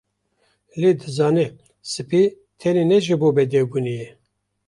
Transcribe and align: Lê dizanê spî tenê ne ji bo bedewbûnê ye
Lê 0.81 0.91
dizanê 1.01 1.47
spî 1.93 2.23
tenê 2.59 2.83
ne 2.91 2.97
ji 3.05 3.15
bo 3.21 3.29
bedewbûnê 3.35 3.93
ye 4.01 4.09